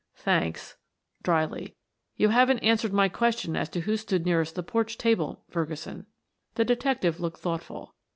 [0.15, 0.77] "Thanks,"
[1.21, 1.75] dryly.
[2.15, 6.07] "You haven't answered my question as to who stood nearest the porch table, Ferguson."
[6.55, 7.93] The detective looked thoughtful.